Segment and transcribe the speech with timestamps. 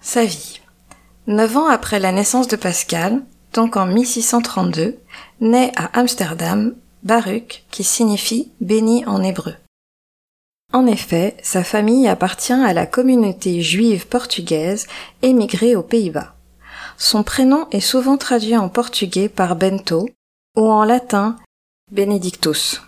[0.00, 0.60] Sa vie.
[1.26, 4.98] Neuf ans après la naissance de Pascal, donc en 1632,
[5.40, 9.54] naît à Amsterdam Baruch, qui signifie béni en hébreu.
[10.72, 14.86] En effet, sa famille appartient à la communauté juive portugaise
[15.22, 16.34] émigrée aux Pays-Bas.
[16.98, 20.08] Son prénom est souvent traduit en portugais par Bento
[20.56, 21.36] ou en latin
[21.90, 22.82] Benedictus.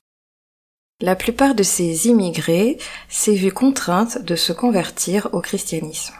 [1.00, 2.77] La plupart de ces immigrés
[3.08, 6.14] s'est vu contrainte de se convertir au christianisme.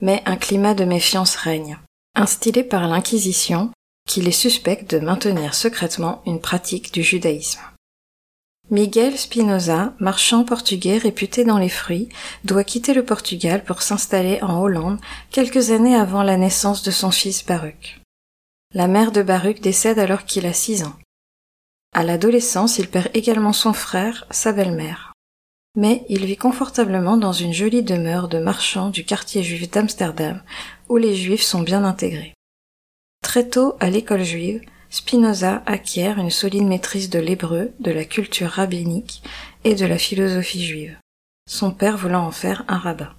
[0.00, 1.78] Mais un climat de méfiance règne,
[2.14, 3.70] instillé par l'Inquisition,
[4.08, 7.60] qui les suspecte de maintenir secrètement une pratique du judaïsme.
[8.70, 12.08] Miguel Spinoza, marchand portugais réputé dans les fruits,
[12.44, 17.10] doit quitter le Portugal pour s'installer en Hollande quelques années avant la naissance de son
[17.10, 18.00] fils Baruch.
[18.72, 20.94] La mère de Baruch décède alors qu'il a six ans.
[21.92, 25.09] À l'adolescence, il perd également son frère, sa belle-mère.
[25.76, 30.42] Mais il vit confortablement dans une jolie demeure de marchand du quartier juif d'Amsterdam,
[30.88, 32.34] où les juifs sont bien intégrés.
[33.22, 38.50] Très tôt, à l'école juive, Spinoza acquiert une solide maîtrise de l'hébreu, de la culture
[38.50, 39.22] rabbinique
[39.62, 40.98] et de la philosophie juive,
[41.48, 43.12] son père voulant en faire un rabbin.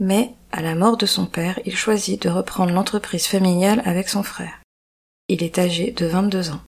[0.00, 4.22] Mais, à la mort de son père, il choisit de reprendre l'entreprise familiale avec son
[4.22, 4.60] frère.
[5.28, 6.60] Il est âgé de 22 ans.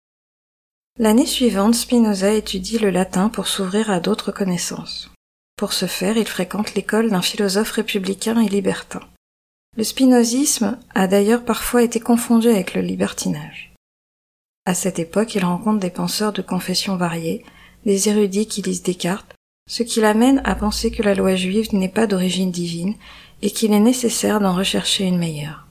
[1.00, 5.12] L'année suivante, Spinoza étudie le latin pour s'ouvrir à d'autres connaissances.
[5.56, 9.00] Pour ce faire, il fréquente l'école d'un philosophe républicain et libertin.
[9.76, 13.72] Le spinozisme a d'ailleurs parfois été confondu avec le libertinage.
[14.66, 17.44] À cette époque, il rencontre des penseurs de confessions variées,
[17.86, 19.36] des érudits qui lisent Descartes,
[19.70, 22.96] ce qui l'amène à penser que la loi juive n'est pas d'origine divine
[23.40, 25.68] et qu'il est nécessaire d'en rechercher une meilleure.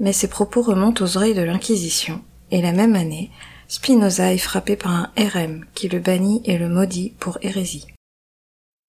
[0.00, 3.30] Mais ses propos remontent aux oreilles de l'Inquisition, et la même année,
[3.74, 7.88] Spinoza est frappé par un RM qui le bannit et le maudit pour hérésie.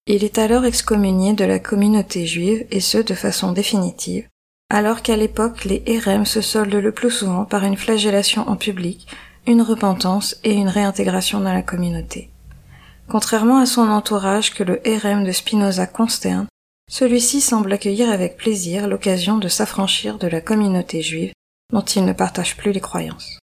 [0.06, 4.28] Il est alors excommunié de la communauté juive et ce de façon définitive,
[4.70, 9.08] alors qu'à l'époque les RM se soldent le plus souvent par une flagellation en public,
[9.48, 12.30] une repentance et une réintégration dans la communauté.
[13.10, 16.46] Contrairement à son entourage que le RM de Spinoza consterne,
[16.92, 21.34] celui-ci semble accueillir avec plaisir l'occasion de s'affranchir de la communauté juive
[21.74, 23.40] dont il ne partage plus les croyances.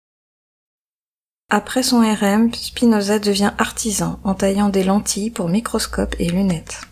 [1.53, 6.83] Après son RM, Spinoza devient artisan en taillant des lentilles pour microscopes et lunettes.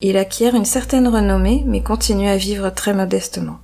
[0.00, 3.60] Il acquiert une certaine renommée mais continue à vivre très modestement.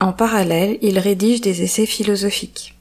[0.00, 2.74] En parallèle, il rédige des essais philosophiques.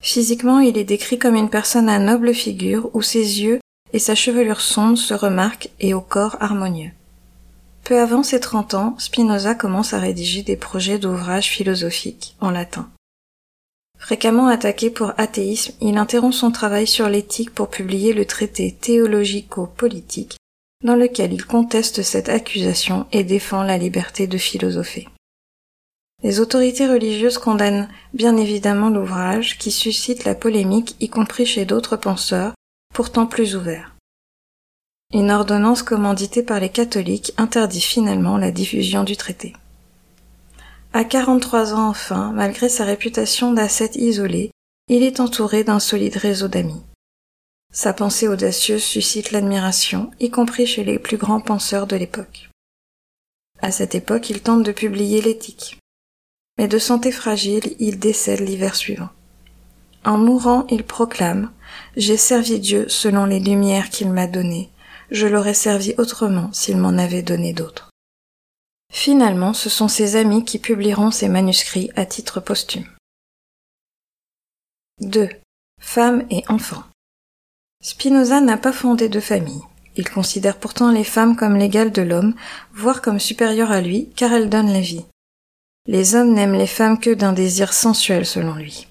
[0.00, 3.58] Physiquement, il est décrit comme une personne à noble figure où ses yeux
[3.92, 6.92] et sa chevelure sombre se remarquent et au corps harmonieux.
[7.82, 12.88] Peu avant ses trente ans, Spinoza commence à rédiger des projets d'ouvrages philosophiques en latin.
[13.98, 20.36] Fréquemment attaqué pour athéisme, il interrompt son travail sur l'éthique pour publier le traité théologico-politique,
[20.84, 25.08] dans lequel il conteste cette accusation et défend la liberté de philosopher.
[26.22, 31.96] Les autorités religieuses condamnent bien évidemment l'ouvrage qui suscite la polémique y compris chez d'autres
[31.96, 32.54] penseurs,
[32.92, 33.94] pourtant plus ouverts.
[35.14, 39.54] Une ordonnance commanditée par les catholiques interdit finalement la diffusion du traité.
[40.92, 44.50] À 43 ans enfin, malgré sa réputation d'ascète isolé,
[44.88, 46.82] il est entouré d'un solide réseau d'amis.
[47.72, 52.48] Sa pensée audacieuse suscite l'admiration, y compris chez les plus grands penseurs de l'époque.
[53.60, 55.78] À cette époque, il tente de publier l'éthique.
[56.56, 59.10] Mais de santé fragile, il décède l'hiver suivant.
[60.04, 61.50] En mourant, il proclame
[61.96, 64.70] J'ai servi Dieu selon les lumières qu'il m'a données.
[65.10, 67.87] Je l'aurais servi autrement s'il m'en avait donné d'autres.
[68.92, 72.86] Finalement, ce sont ses amis qui publieront ses manuscrits à titre posthume.
[75.00, 75.28] 2.
[75.80, 76.84] Femmes et enfants.
[77.82, 79.62] Spinoza n'a pas fondé de famille.
[79.96, 82.34] Il considère pourtant les femmes comme l'égale de l'homme,
[82.72, 85.04] voire comme supérieures à lui, car elles donnent la vie.
[85.86, 88.88] Les hommes n'aiment les femmes que d'un désir sensuel selon lui.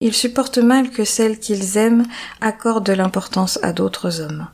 [0.00, 2.06] Il supporte mal que celles qu'ils aiment
[2.40, 4.48] accordent de l'importance à d'autres hommes.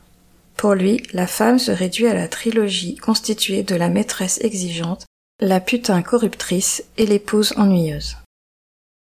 [0.61, 5.07] Pour lui, la femme se réduit à la trilogie constituée de la maîtresse exigeante,
[5.39, 8.17] la putain corruptrice et l'épouse ennuyeuse.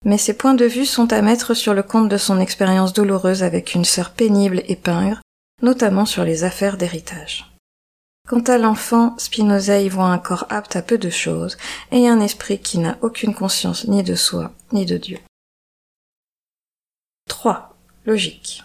[0.07, 3.43] Mais ses points de vue sont à mettre sur le compte de son expérience douloureuse
[3.43, 5.21] avec une sœur pénible et pingre,
[5.61, 7.53] notamment sur les affaires d'héritage.
[8.27, 11.59] Quant à l'enfant, Spinoza y voit un corps apte à peu de choses
[11.93, 15.19] et un esprit qui n'a aucune conscience ni de soi ni de Dieu.
[17.29, 17.77] 3.
[18.07, 18.63] Logique.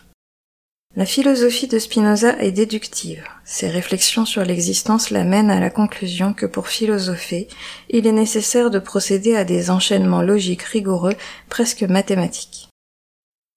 [0.98, 3.28] La philosophie de Spinoza est déductive.
[3.44, 7.50] Ses réflexions sur l'existence l'amènent à la conclusion que pour philosopher,
[7.90, 11.16] il est nécessaire de procéder à des enchaînements logiques rigoureux,
[11.50, 12.70] presque mathématiques.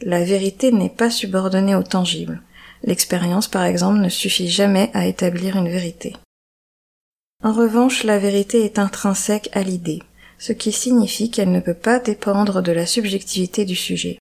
[0.04, 2.42] La vérité n'est pas subordonnée au tangible.
[2.82, 6.16] L'expérience, par exemple, ne suffit jamais à établir une vérité.
[7.44, 10.02] En revanche, la vérité est intrinsèque à l'idée,
[10.38, 14.18] ce qui signifie qu'elle ne peut pas dépendre de la subjectivité du sujet.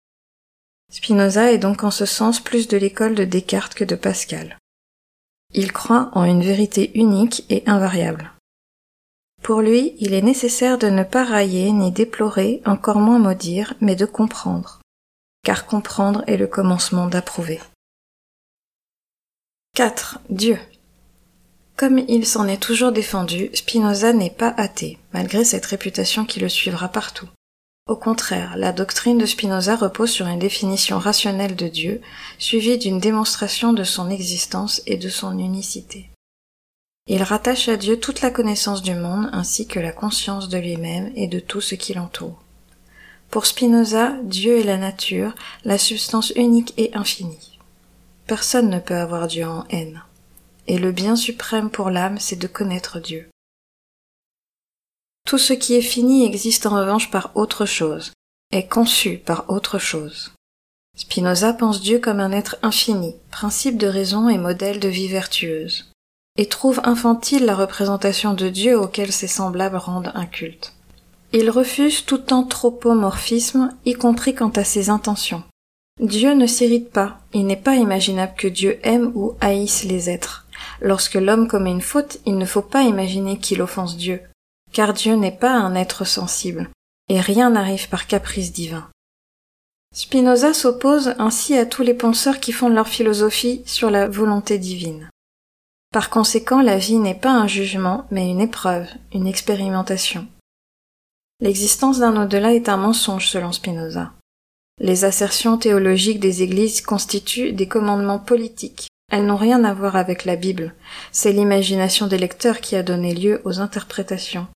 [0.91, 4.57] Spinoza est donc en ce sens plus de l'école de Descartes que de Pascal.
[5.53, 8.31] Il croit en une vérité unique et invariable.
[9.43, 13.95] Pour lui, il est nécessaire de ne pas railler ni déplorer, encore moins maudire, mais
[13.95, 14.81] de comprendre.
[15.43, 17.61] Car comprendre est le commencement d'approuver.
[19.75, 20.19] 4.
[20.29, 20.57] Dieu.
[21.75, 26.49] Comme il s'en est toujours défendu, Spinoza n'est pas athée, malgré cette réputation qui le
[26.49, 27.29] suivra partout.
[27.87, 32.01] Au contraire, la doctrine de Spinoza repose sur une définition rationnelle de Dieu,
[32.37, 36.09] suivie d'une démonstration de son existence et de son unicité.
[37.07, 41.13] Il rattache à Dieu toute la connaissance du monde ainsi que la conscience de lui-même
[41.15, 42.43] et de tout ce qui l'entoure.
[43.31, 47.57] Pour Spinoza, Dieu est la nature, la substance unique et infinie.
[48.25, 50.03] Personne ne peut avoir Dieu en haine.
[50.67, 53.29] Et le bien suprême pour l'âme, c'est de connaître Dieu.
[55.27, 58.13] Tout ce qui est fini existe en revanche par autre chose,
[58.53, 60.31] est conçu par autre chose.
[60.95, 65.91] Spinoza pense Dieu comme un être infini, principe de raison et modèle de vie vertueuse,
[66.37, 70.71] et trouve infantile la représentation de Dieu auquel ses semblables rendent un culte.
[71.33, 75.43] Il refuse tout anthropomorphisme, y compris quant à ses intentions.
[75.99, 80.47] Dieu ne s'irrite pas, il n'est pas imaginable que Dieu aime ou haïsse les êtres.
[80.79, 84.21] Lorsque l'homme commet une faute, il ne faut pas imaginer qu'il offense Dieu,
[84.71, 86.69] car Dieu n'est pas un être sensible,
[87.09, 88.87] et rien n'arrive par caprice divin.
[89.93, 95.09] Spinoza s'oppose ainsi à tous les penseurs qui fondent leur philosophie sur la volonté divine.
[95.93, 100.27] Par conséquent, la vie n'est pas un jugement, mais une épreuve, une expérimentation.
[101.39, 104.11] L'existence d'un au-delà est un mensonge selon Spinoza.
[104.79, 108.87] Les assertions théologiques des églises constituent des commandements politiques.
[109.11, 110.75] Elles n'ont rien à voir avec la Bible.
[111.11, 114.47] C'est l'imagination des lecteurs qui a donné lieu aux interprétations.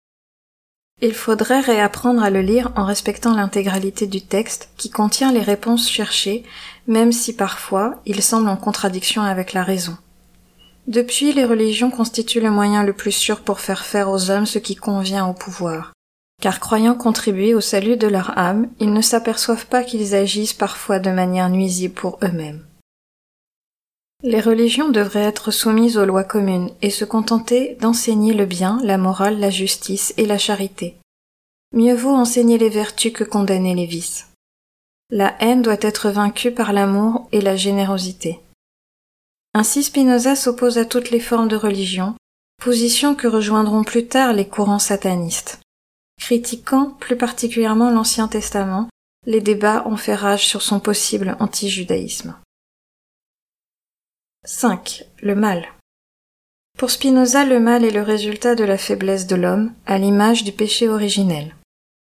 [1.03, 5.89] Il faudrait réapprendre à le lire en respectant l'intégralité du texte qui contient les réponses
[5.89, 6.43] cherchées,
[6.85, 9.97] même si parfois il semble en contradiction avec la raison.
[10.85, 14.59] Depuis, les religions constituent le moyen le plus sûr pour faire faire aux hommes ce
[14.59, 15.91] qui convient au pouvoir.
[16.39, 20.99] Car croyant contribuer au salut de leur âme, ils ne s'aperçoivent pas qu'ils agissent parfois
[20.99, 22.63] de manière nuisible pour eux-mêmes.
[24.23, 28.99] Les religions devraient être soumises aux lois communes et se contenter d'enseigner le bien, la
[28.99, 30.95] morale, la justice et la charité.
[31.73, 34.27] Mieux vaut enseigner les vertus que condamner les vices.
[35.09, 38.39] La haine doit être vaincue par l'amour et la générosité.
[39.55, 42.15] Ainsi Spinoza s'oppose à toutes les formes de religion,
[42.61, 45.59] position que rejoindront plus tard les courants satanistes.
[46.19, 48.87] Critiquant plus particulièrement l'Ancien Testament,
[49.25, 52.35] les débats ont fait rage sur son possible anti-judaïsme.
[54.43, 55.03] 5.
[55.21, 55.67] Le mal.
[56.75, 60.51] Pour Spinoza, le mal est le résultat de la faiblesse de l'homme, à l'image du
[60.51, 61.55] péché originel.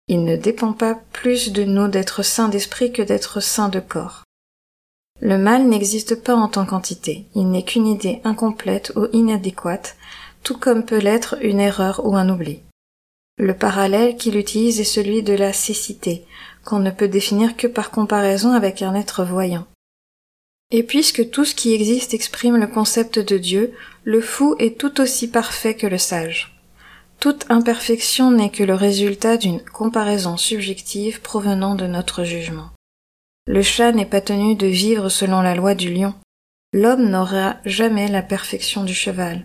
[0.06, 4.22] Il ne dépend pas plus de nous d'être saints d'esprit que d'être saints de corps.
[5.20, 9.96] Le mal n'existe pas en tant qu'entité, il n'est qu'une idée incomplète ou inadéquate,
[10.44, 12.60] tout comme peut l'être une erreur ou un oubli.
[13.36, 16.24] Le parallèle qu'il utilise est celui de la cécité,
[16.64, 19.66] qu'on ne peut définir que par comparaison avec un être voyant.
[20.74, 23.74] Et puisque tout ce qui existe exprime le concept de Dieu,
[24.04, 26.58] le fou est tout aussi parfait que le sage.
[27.20, 32.70] Toute imperfection n'est que le résultat d'une comparaison subjective provenant de notre jugement.
[33.46, 36.14] Le chat n'est pas tenu de vivre selon la loi du lion.
[36.72, 39.44] L'homme n'aura jamais la perfection du cheval.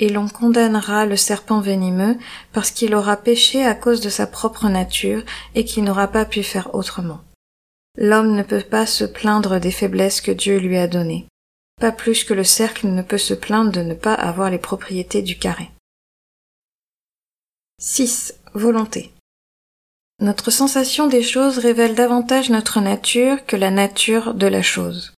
[0.00, 2.18] Et l'on condamnera le serpent venimeux
[2.52, 5.22] parce qu'il aura péché à cause de sa propre nature
[5.54, 7.20] et qu'il n'aura pas pu faire autrement.
[7.96, 11.28] L'homme ne peut pas se plaindre des faiblesses que Dieu lui a données,
[11.80, 15.22] pas plus que le cercle ne peut se plaindre de ne pas avoir les propriétés
[15.22, 15.70] du carré.
[17.80, 18.34] 6.
[18.54, 19.12] Volonté.
[20.20, 25.12] Notre sensation des choses révèle davantage notre nature que la nature de la chose.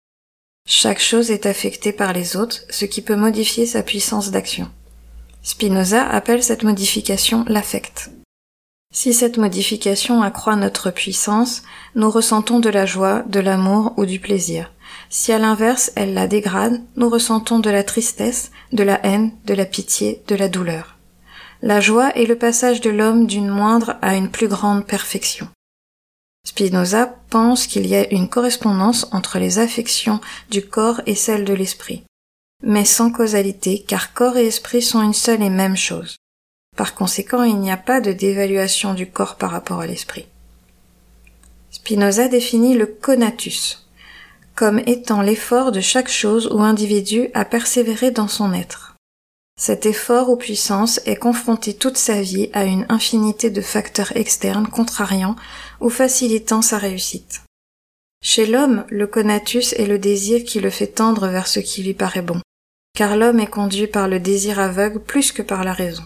[0.67, 4.71] Chaque chose est affectée par les autres, ce qui peut modifier sa puissance d'action.
[5.43, 8.09] Spinoza appelle cette modification l'affect.
[8.95, 11.63] Si cette modification accroît notre puissance,
[11.95, 14.71] nous ressentons de la joie, de l'amour ou du plaisir.
[15.09, 19.53] Si à l'inverse elle la dégrade, nous ressentons de la tristesse, de la haine, de
[19.53, 20.95] la pitié, de la douleur.
[21.61, 25.49] La joie est le passage de l'homme d'une moindre à une plus grande perfection.
[26.47, 31.53] Spinoza pense qu'il y a une correspondance entre les affections du corps et celles de
[31.53, 32.03] l'esprit,
[32.63, 36.15] mais sans causalité car corps et esprit sont une seule et même chose.
[36.75, 40.27] Par conséquent, il n'y a pas de dévaluation du corps par rapport à l'esprit.
[41.71, 43.85] Spinoza définit le conatus
[44.55, 48.95] comme étant l'effort de chaque chose ou individu à persévérer dans son être.
[49.59, 54.67] Cet effort ou puissance est confronté toute sa vie à une infinité de facteurs externes
[54.67, 55.35] contrariant
[55.79, 57.41] ou facilitant sa réussite.
[58.23, 61.93] Chez l'homme, le conatus est le désir qui le fait tendre vers ce qui lui
[61.93, 62.41] paraît bon,
[62.97, 66.03] car l'homme est conduit par le désir aveugle plus que par la raison.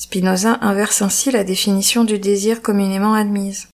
[0.00, 3.68] Spinoza inverse ainsi la définition du désir communément admise.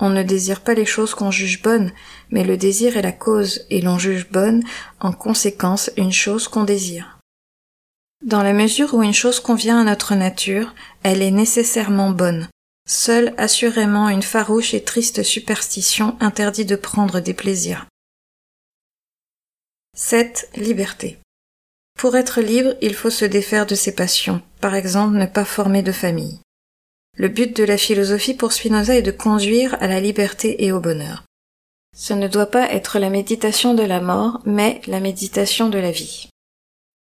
[0.00, 1.92] On ne désire pas les choses qu'on juge bonnes,
[2.30, 4.64] mais le désir est la cause, et l'on juge bonne,
[4.98, 7.20] en conséquence, une chose qu'on désire.
[8.24, 12.48] Dans la mesure où une chose convient à notre nature, elle est nécessairement bonne.
[12.88, 17.86] Seule assurément une farouche et triste superstition interdit de prendre des plaisirs.
[19.94, 20.50] 7.
[20.56, 21.20] Liberté.
[21.96, 25.82] Pour être libre, il faut se défaire de ses passions, par exemple ne pas former
[25.82, 26.38] de famille.
[27.18, 30.80] Le but de la philosophie pour Spinoza est de conduire à la liberté et au
[30.80, 31.24] bonheur.
[31.94, 35.90] Ce ne doit pas être la méditation de la mort, mais la méditation de la
[35.90, 36.30] vie.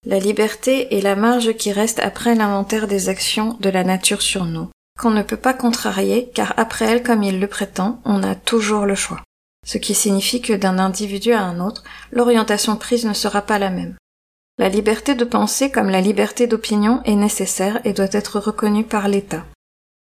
[0.06, 4.46] La liberté est la marge qui reste après l'inventaire des actions de la nature sur
[4.46, 8.36] nous, qu'on ne peut pas contrarier, car après elle, comme il le prétend, on a
[8.36, 9.24] toujours le choix.
[9.66, 13.72] Ce qui signifie que d'un individu à un autre, l'orientation prise ne sera pas la
[13.72, 13.98] même.
[14.60, 19.08] La liberté de penser comme la liberté d'opinion est nécessaire et doit être reconnue par
[19.08, 19.46] l'État.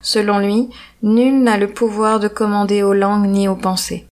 [0.02, 0.70] Selon lui,
[1.02, 4.06] nul n'a le pouvoir de commander aux langues ni aux pensées.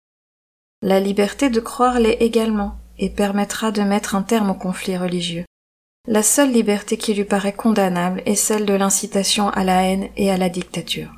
[0.82, 5.44] La liberté de croire l'est également, et permettra de mettre un terme aux conflits religieux.
[6.08, 10.32] La seule liberté qui lui paraît condamnable est celle de l'incitation à la haine et
[10.32, 11.12] à la dictature.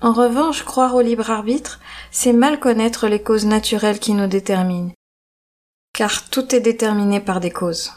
[0.00, 1.80] En revanche, croire au libre arbitre,
[2.10, 4.92] c'est mal connaître les causes naturelles qui nous déterminent,
[5.98, 7.90] car tout est déterminé par des causes.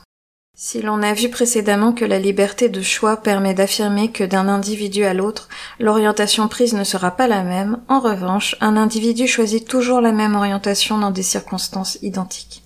[0.57, 5.03] Si l'on a vu précédemment que la liberté de choix permet d'affirmer que d'un individu
[5.03, 10.01] à l'autre, l'orientation prise ne sera pas la même, en revanche, un individu choisit toujours
[10.01, 12.63] la même orientation dans des circonstances identiques.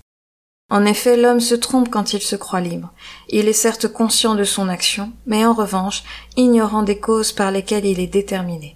[0.70, 2.94] En effet, l'homme se trompe quand il se croit libre.
[3.28, 6.02] Il est certes conscient de son action, mais en revanche,
[6.38, 8.74] ignorant des causes par lesquelles il est déterminé.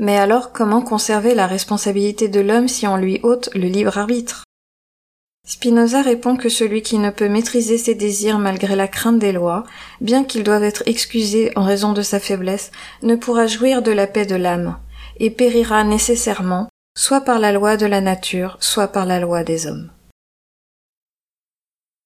[0.00, 4.45] Mais alors, comment conserver la responsabilité de l'homme si on lui ôte le libre arbitre?
[5.48, 9.62] Spinoza répond que celui qui ne peut maîtriser ses désirs malgré la crainte des lois,
[10.00, 12.72] bien qu'il doive être excusé en raison de sa faiblesse,
[13.02, 14.76] ne pourra jouir de la paix de l'âme,
[15.18, 19.68] et périra nécessairement, soit par la loi de la nature, soit par la loi des
[19.68, 19.92] hommes.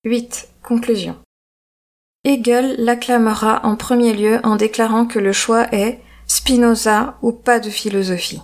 [0.04, 0.48] 8.
[0.62, 1.16] Conclusion.
[2.24, 7.70] Hegel l'acclamera en premier lieu en déclarant que le choix est Spinoza ou pas de
[7.70, 8.42] philosophie.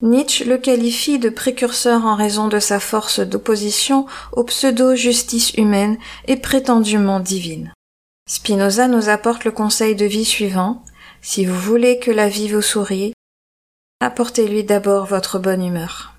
[0.00, 6.36] Nietzsche le qualifie de précurseur en raison de sa force d'opposition aux pseudo-justice humaine et
[6.36, 7.72] prétendument divine.
[8.28, 10.84] Spinoza nous apporte le conseil de vie suivant.
[11.20, 13.12] Si vous voulez que la vie vous sourie,
[14.00, 16.17] apportez-lui d'abord votre bonne humeur.